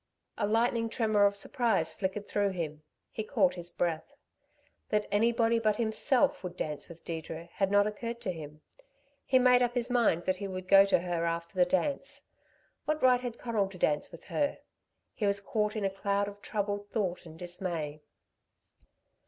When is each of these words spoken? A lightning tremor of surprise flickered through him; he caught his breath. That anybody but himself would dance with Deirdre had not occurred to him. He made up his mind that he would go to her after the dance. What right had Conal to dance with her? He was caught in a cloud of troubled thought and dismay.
A 0.35 0.47
lightning 0.47 0.89
tremor 0.89 1.27
of 1.27 1.35
surprise 1.35 1.93
flickered 1.93 2.27
through 2.27 2.49
him; 2.53 2.81
he 3.11 3.23
caught 3.23 3.53
his 3.53 3.69
breath. 3.69 4.15
That 4.89 5.05
anybody 5.11 5.59
but 5.59 5.75
himself 5.75 6.43
would 6.43 6.57
dance 6.57 6.89
with 6.89 7.05
Deirdre 7.05 7.49
had 7.53 7.69
not 7.69 7.85
occurred 7.85 8.19
to 8.21 8.31
him. 8.31 8.61
He 9.27 9.37
made 9.37 9.61
up 9.61 9.75
his 9.75 9.91
mind 9.91 10.25
that 10.25 10.37
he 10.37 10.47
would 10.47 10.67
go 10.67 10.85
to 10.87 11.01
her 11.01 11.23
after 11.23 11.53
the 11.53 11.65
dance. 11.65 12.23
What 12.85 13.03
right 13.03 13.21
had 13.21 13.37
Conal 13.37 13.69
to 13.69 13.77
dance 13.77 14.11
with 14.11 14.23
her? 14.23 14.57
He 15.13 15.27
was 15.27 15.39
caught 15.39 15.75
in 15.75 15.85
a 15.85 15.91
cloud 15.91 16.27
of 16.27 16.41
troubled 16.41 16.89
thought 16.89 17.27
and 17.27 17.37
dismay. 17.37 18.01